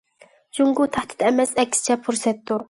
[0.59, 2.59] جۇڭگو تەھدىت ئەمەس، ئەكسىچە پۇرسەتتۇر.